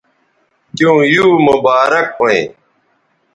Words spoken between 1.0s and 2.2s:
یو مبارک